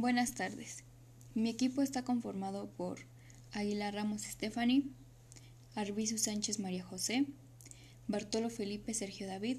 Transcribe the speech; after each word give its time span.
Buenas 0.00 0.34
tardes. 0.34 0.84
Mi 1.34 1.50
equipo 1.50 1.82
está 1.82 2.04
conformado 2.04 2.70
por 2.70 3.00
Aguilar 3.50 3.94
Ramos 3.94 4.22
Stephanie, 4.22 4.84
Arbizu 5.74 6.18
Sánchez 6.18 6.60
María 6.60 6.84
José, 6.84 7.26
Bartolo 8.06 8.48
Felipe 8.48 8.94
Sergio 8.94 9.26
David 9.26 9.56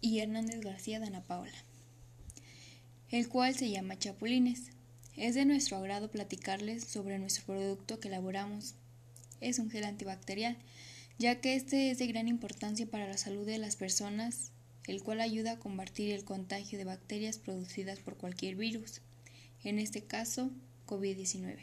y 0.00 0.18
Hernández 0.18 0.58
García 0.58 0.98
Dana 0.98 1.22
Paola, 1.22 1.54
el 3.10 3.28
cual 3.28 3.54
se 3.54 3.70
llama 3.70 3.96
Chapulines. 3.96 4.72
Es 5.16 5.36
de 5.36 5.44
nuestro 5.44 5.76
agrado 5.76 6.10
platicarles 6.10 6.82
sobre 6.82 7.20
nuestro 7.20 7.44
producto 7.46 8.00
que 8.00 8.08
elaboramos. 8.08 8.74
Es 9.40 9.60
un 9.60 9.70
gel 9.70 9.84
antibacterial, 9.84 10.56
ya 11.20 11.40
que 11.40 11.54
este 11.54 11.92
es 11.92 11.98
de 12.00 12.08
gran 12.08 12.26
importancia 12.26 12.90
para 12.90 13.06
la 13.06 13.18
salud 13.18 13.46
de 13.46 13.58
las 13.58 13.76
personas, 13.76 14.50
el 14.88 15.04
cual 15.04 15.20
ayuda 15.20 15.52
a 15.52 15.58
combatir 15.60 16.10
el 16.10 16.24
contagio 16.24 16.76
de 16.76 16.86
bacterias 16.86 17.38
producidas 17.38 18.00
por 18.00 18.16
cualquier 18.16 18.56
virus 18.56 19.00
en 19.64 19.78
este 19.78 20.02
caso 20.02 20.50
COVID-19. 20.86 21.56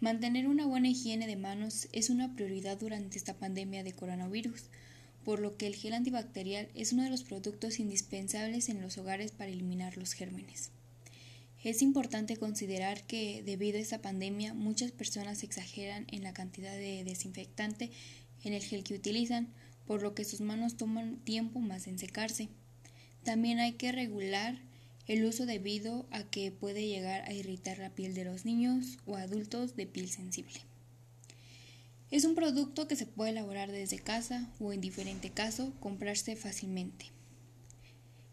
Mantener 0.00 0.46
una 0.46 0.66
buena 0.66 0.88
higiene 0.88 1.26
de 1.26 1.36
manos 1.36 1.88
es 1.92 2.08
una 2.08 2.34
prioridad 2.34 2.78
durante 2.78 3.18
esta 3.18 3.34
pandemia 3.34 3.82
de 3.82 3.92
coronavirus, 3.92 4.64
por 5.24 5.40
lo 5.40 5.56
que 5.56 5.66
el 5.66 5.74
gel 5.74 5.92
antibacterial 5.92 6.68
es 6.74 6.92
uno 6.92 7.02
de 7.02 7.10
los 7.10 7.24
productos 7.24 7.80
indispensables 7.80 8.68
en 8.68 8.80
los 8.80 8.96
hogares 8.96 9.32
para 9.32 9.50
eliminar 9.50 9.96
los 9.96 10.12
gérmenes. 10.12 10.70
Es 11.64 11.82
importante 11.82 12.36
considerar 12.36 13.02
que 13.04 13.42
debido 13.44 13.78
a 13.78 13.80
esta 13.80 14.00
pandemia 14.00 14.54
muchas 14.54 14.92
personas 14.92 15.42
exageran 15.42 16.06
en 16.12 16.22
la 16.22 16.32
cantidad 16.32 16.72
de 16.72 17.02
desinfectante 17.02 17.90
en 18.44 18.52
el 18.52 18.62
gel 18.62 18.84
que 18.84 18.94
utilizan, 18.94 19.48
por 19.84 20.02
lo 20.02 20.14
que 20.14 20.24
sus 20.24 20.40
manos 20.40 20.76
toman 20.76 21.16
tiempo 21.24 21.58
más 21.58 21.88
en 21.88 21.98
secarse. 21.98 22.48
También 23.24 23.58
hay 23.58 23.72
que 23.72 23.90
regular 23.90 24.60
el 25.08 25.24
uso 25.24 25.46
debido 25.46 26.06
a 26.10 26.22
que 26.22 26.52
puede 26.52 26.86
llegar 26.86 27.22
a 27.22 27.32
irritar 27.32 27.78
la 27.78 27.90
piel 27.90 28.14
de 28.14 28.24
los 28.24 28.44
niños 28.44 28.98
o 29.06 29.16
adultos 29.16 29.74
de 29.74 29.86
piel 29.86 30.08
sensible. 30.08 30.60
Es 32.10 32.24
un 32.24 32.34
producto 32.34 32.88
que 32.88 32.96
se 32.96 33.06
puede 33.06 33.30
elaborar 33.30 33.72
desde 33.72 33.98
casa 33.98 34.50
o 34.60 34.72
en 34.72 34.80
diferente 34.80 35.30
caso 35.30 35.72
comprarse 35.80 36.36
fácilmente. 36.36 37.06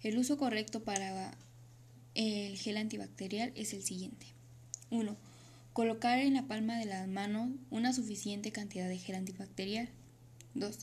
El 0.01 0.17
uso 0.17 0.37
correcto 0.37 0.83
para 0.83 1.35
el 2.13 2.57
gel 2.57 2.77
antibacterial 2.77 3.51
es 3.55 3.73
el 3.73 3.83
siguiente. 3.83 4.27
1. 4.91 5.17
Colocar 5.73 6.19
en 6.19 6.35
la 6.35 6.43
palma 6.43 6.77
de 6.77 6.85
la 6.85 7.07
mano 7.07 7.51
una 7.69 7.91
suficiente 7.91 8.51
cantidad 8.51 8.87
de 8.87 8.97
gel 8.97 9.15
antibacterial. 9.15 9.89
2. 10.53 10.77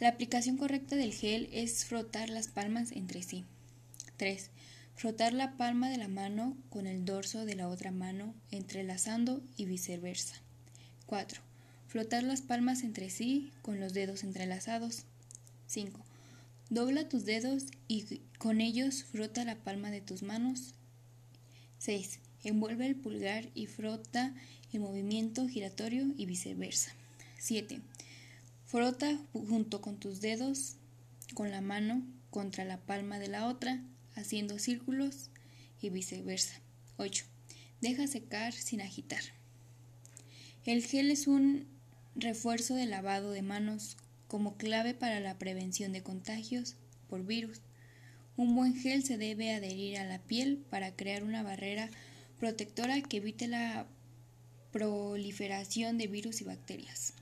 La 0.00 0.08
aplicación 0.08 0.56
correcta 0.56 0.96
del 0.96 1.12
gel 1.12 1.48
es 1.52 1.84
frotar 1.84 2.30
las 2.30 2.48
palmas 2.48 2.90
entre 2.92 3.22
sí. 3.22 3.44
3. 4.16 4.50
Frotar 4.98 5.32
la 5.32 5.56
palma 5.56 5.90
de 5.90 5.96
la 5.96 6.08
mano 6.08 6.56
con 6.70 6.88
el 6.88 7.04
dorso 7.04 7.44
de 7.44 7.54
la 7.54 7.68
otra 7.68 7.92
mano 7.92 8.34
entrelazando 8.50 9.40
y 9.56 9.64
viceversa. 9.64 10.34
4. 11.06 11.40
Flotar 11.86 12.24
las 12.24 12.42
palmas 12.42 12.82
entre 12.82 13.08
sí 13.08 13.52
con 13.62 13.78
los 13.78 13.94
dedos 13.94 14.24
entrelazados. 14.24 15.04
5. 15.68 16.00
Dobla 16.68 17.08
tus 17.08 17.24
dedos 17.24 17.66
y 17.86 18.22
con 18.38 18.60
ellos 18.60 19.04
frota 19.04 19.44
la 19.44 19.54
palma 19.54 19.92
de 19.92 20.00
tus 20.00 20.24
manos. 20.24 20.74
6. 21.78 22.18
Envuelve 22.42 22.84
el 22.88 22.96
pulgar 22.96 23.50
y 23.54 23.66
frota 23.66 24.34
el 24.72 24.80
movimiento 24.80 25.46
giratorio 25.46 26.06
y 26.16 26.26
viceversa. 26.26 26.90
7. 27.38 27.80
Frota 28.66 29.16
junto 29.32 29.80
con 29.80 30.00
tus 30.00 30.20
dedos 30.20 30.74
con 31.34 31.52
la 31.52 31.60
mano 31.60 32.02
contra 32.30 32.64
la 32.64 32.78
palma 32.78 33.20
de 33.20 33.28
la 33.28 33.46
otra 33.46 33.80
haciendo 34.18 34.58
círculos 34.58 35.30
y 35.80 35.90
viceversa. 35.90 36.60
8. 36.96 37.24
Deja 37.80 38.06
secar 38.06 38.52
sin 38.52 38.80
agitar. 38.80 39.22
El 40.64 40.84
gel 40.84 41.10
es 41.10 41.26
un 41.26 41.66
refuerzo 42.14 42.74
de 42.74 42.86
lavado 42.86 43.30
de 43.30 43.42
manos 43.42 43.96
como 44.26 44.56
clave 44.56 44.94
para 44.94 45.20
la 45.20 45.38
prevención 45.38 45.92
de 45.92 46.02
contagios 46.02 46.76
por 47.08 47.24
virus. 47.24 47.62
Un 48.36 48.54
buen 48.54 48.74
gel 48.74 49.02
se 49.02 49.16
debe 49.16 49.54
adherir 49.54 49.98
a 49.98 50.04
la 50.04 50.18
piel 50.18 50.58
para 50.70 50.94
crear 50.94 51.24
una 51.24 51.42
barrera 51.42 51.90
protectora 52.38 53.00
que 53.02 53.16
evite 53.16 53.48
la 53.48 53.86
proliferación 54.70 55.98
de 55.98 56.06
virus 56.06 56.40
y 56.40 56.44
bacterias. 56.44 57.14